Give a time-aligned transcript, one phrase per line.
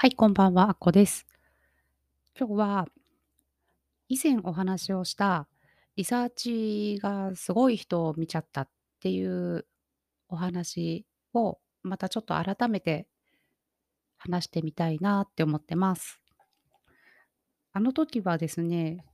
[0.00, 1.26] はい、こんばんは、あっこです。
[2.38, 2.86] 今日は、
[4.08, 5.48] 以前お話をした
[5.96, 8.68] リサーチがすごい人を見ちゃったっ
[9.00, 9.66] ていう
[10.28, 13.08] お話を、またちょっと改めて
[14.18, 16.20] 話してみたいなって思ってます。
[17.72, 19.04] あの時はですね、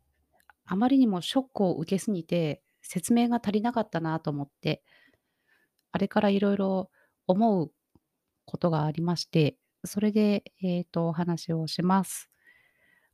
[0.66, 4.82] あまりにもショックを受けすぎて、説明が足りなかったなと思って、
[5.92, 6.90] あれからいろいろ
[7.26, 7.72] 思う
[8.44, 12.30] ことがありまして、それで、えっと、お話をします。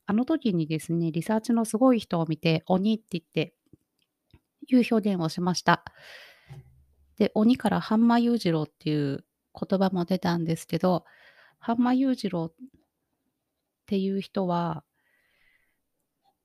[0.05, 3.53] あの時にですね、リサーチのすごい人を見て、鬼って言って
[4.67, 5.83] いう表現をしました。
[7.17, 11.05] で、鬼から半間裕次郎っていう言葉も出たんですけど、
[11.59, 12.53] 半間裕次郎っ
[13.85, 14.83] ていう人は、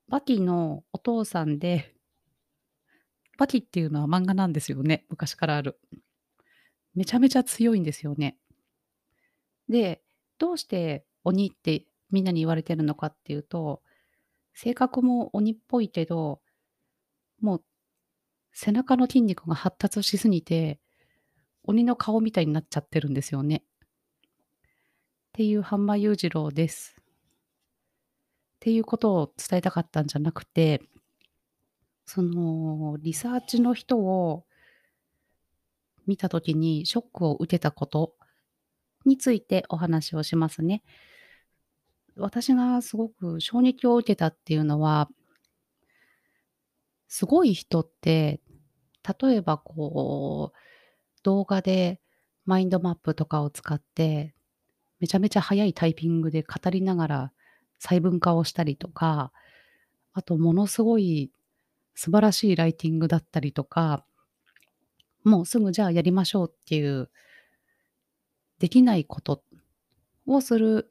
[0.09, 1.95] バキのお父さんで、
[3.39, 5.81] バキっていうのは漫画なんですよね、昔からある。
[6.95, 8.39] めちゃめちゃ強いんですよね。
[9.69, 10.03] で、
[10.39, 13.83] どうして鬼ってみんなに言われてるのかっていうと、
[14.55, 16.41] 性格も鬼っぽいけど、
[17.41, 17.63] もう
[18.53, 20.81] 背中の筋肉が発達しすぎて、
[21.65, 23.57] 鬼の顔みたいになっちゃってるんですよね。
[23.57, 23.63] っ
[25.33, 26.97] ていう半間裕次郎です。
[26.99, 27.05] っ
[28.61, 30.81] ていうことを伝えたかったんじゃなくて、
[32.07, 34.47] そのリサーチの人を
[36.07, 38.15] 見た時にショックを受けたこと
[39.07, 40.83] についてお話をしますね。
[42.17, 45.09] 私がすごく衝撃を受けたっていうのは、
[47.09, 48.41] すごい人って、
[49.21, 50.59] 例えばこう、
[51.23, 52.01] 動画で
[52.45, 54.35] マインドマップとかを使って、
[55.01, 57.33] めちゃめちゃ速いタイピングで語りながら
[57.79, 59.33] 細分化をしたりとか、
[60.15, 61.31] あとものすごい
[61.95, 64.05] 素晴らしいライティングだったりとか、
[65.25, 67.11] もうすぐじゃあやりましょうっていう、
[68.59, 69.43] できないこと
[70.27, 70.89] をする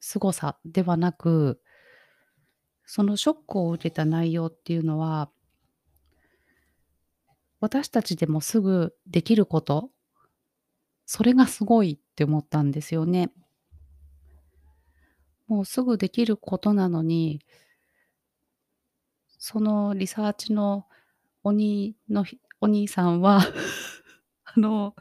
[0.00, 1.60] 凄さではなく、
[2.84, 5.30] そのショックを受けた内容っていうのは、
[7.60, 9.90] 私たちでもすぐできること、
[11.04, 13.30] それがすごいって思ったんですよね。
[15.46, 17.40] もうすぐできることなのに、
[19.38, 20.86] そのリサーチの
[21.44, 22.24] 鬼の
[22.60, 23.40] お兄さんは
[24.44, 24.94] あの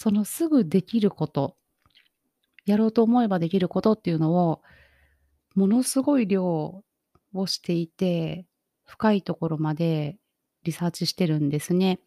[0.00, 1.58] そのすぐできること、
[2.64, 4.62] やろうと思えばできることっていうのを、
[5.54, 6.82] ものすごい量
[7.34, 8.46] をしていて、
[8.86, 10.16] 深いところまで
[10.62, 12.00] リサーチしてるんですね。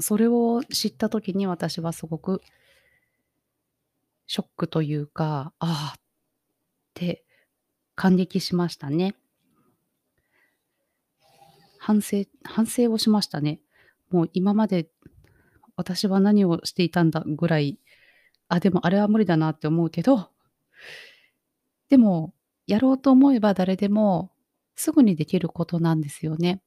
[0.00, 2.42] それを知った時に私はすごく
[4.26, 6.00] ショックというか、ああっ
[6.94, 7.24] て
[7.94, 9.14] 感激しましたね。
[11.78, 13.60] 反省反省をしましたね。
[14.10, 14.88] もう今まで
[15.76, 17.78] 私は何をしていたんだぐらい、
[18.48, 20.30] あ、でもあれは無理だなって思うけど、
[21.88, 22.34] でも、
[22.66, 24.30] やろうと思えば誰でも
[24.76, 26.62] すぐにできることなんですよね。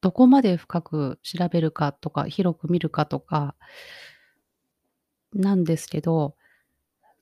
[0.00, 3.54] どこまで深く調べるかとか、広く見るかとか、
[5.32, 6.36] なんですけど、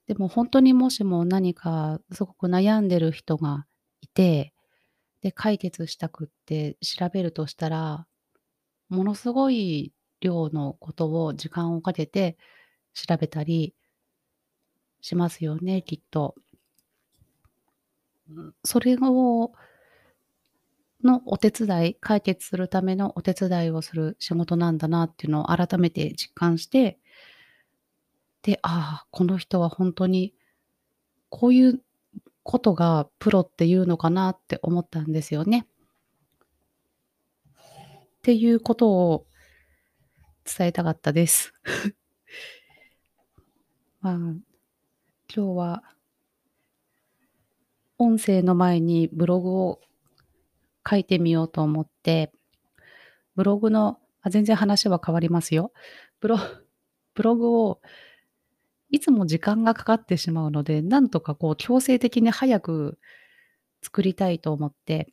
[0.06, 3.66] でも本当にもしも何かすごく悩んでる人が
[4.00, 4.52] いて、
[5.22, 8.06] で、解決したくって調べるとしたら、
[8.88, 12.38] ものすごい量のことを時間をかけて
[12.94, 13.74] 調べたり
[15.00, 16.34] しますよね、きっと。
[18.64, 19.52] それを
[21.04, 26.98] のお手伝い、解決するためのお手伝いをする仕事なんだなっていうのを改めて実感して、
[28.42, 30.34] で、ああ、この人は本当に
[31.28, 31.82] こういう
[32.42, 35.66] ことがプロっていうのかなって思ったんですよね。
[37.48, 39.26] っていうことを
[40.44, 41.54] 伝えたかったです。
[44.00, 44.42] まあ、今
[45.28, 45.82] 日は
[47.98, 49.80] 音声の前にブログを
[50.88, 52.32] 書いてみようと思って、
[53.36, 55.72] ブログのあ、全然話は変わりますよ。
[56.20, 56.36] ブロ
[57.14, 57.80] ブログを
[58.90, 62.98] いつも時間がかかってしまうので、なんとかこう強制的に早く
[63.82, 65.12] 作りたいと思って、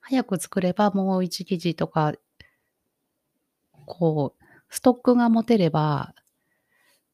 [0.00, 2.14] 早く作ればもう1記事とか
[3.88, 6.14] こう、ストックが持てれば、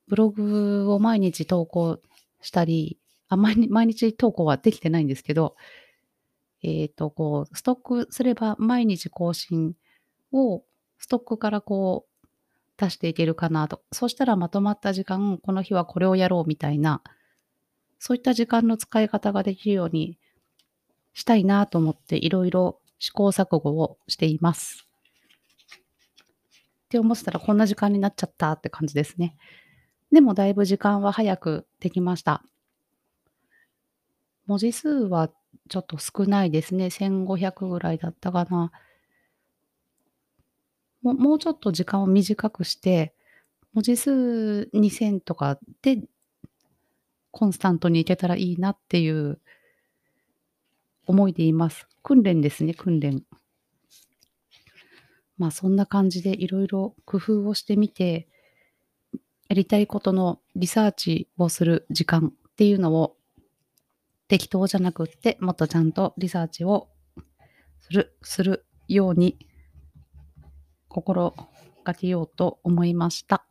[0.08, 2.00] ブログを毎日投稿
[2.42, 2.98] したり、
[3.28, 5.56] あ、毎日毎日投稿はできてないんですけど、
[6.62, 9.74] えっ、と、こう、ストックすれば毎日更新
[10.32, 10.64] を
[10.98, 12.26] ストックからこう
[12.76, 13.82] 出していけるかなと。
[13.92, 17.02] そしたらまとまった時間、この日はこれをやろうみたいな、
[17.98, 20.18] そういった時間の使い方ができるように
[21.12, 24.86] したいなと思っていろいろ試行錯誤をしています。
[26.94, 29.36] って思ってたらこんな時間になっちゃったって感じですね。
[30.12, 32.44] でもだいぶ時間は早くできました。
[34.46, 35.28] 文字数は
[35.68, 36.86] ちょっと少ないですね。
[36.86, 38.70] 1500ぐらいだったかな。
[41.02, 43.12] ももうちょっと時間を短くして、
[43.72, 46.00] 文字数2000とかで
[47.32, 49.40] コンスタントにいけたらいいなっていう
[51.06, 51.88] 思いでいます。
[52.04, 53.24] 訓練ですね、訓練。
[55.36, 58.28] まあ、そんな感じでいろいろ工夫をしてみて、
[59.48, 63.16] やりたいことのリサーチをする時間っていうのを
[64.28, 66.88] 適当じゃなくって、もっとちゃんとリサーチを
[67.80, 69.38] する、するように
[70.88, 71.34] 心
[71.84, 73.44] がけようと思いました。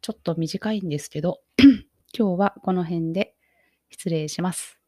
[0.00, 1.40] ちょっと短いんですけど、
[2.16, 3.34] 今日はこの辺で
[3.90, 4.80] 失礼します。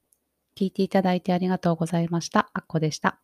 [0.57, 2.51] 聞いていただいてありがとうございました。
[2.55, 3.21] あっこでした。